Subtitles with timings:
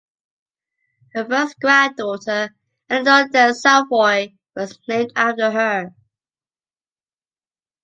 [1.13, 2.49] Her first grand-daughter,
[2.89, 5.93] Éléonore de Savoie, was named after her.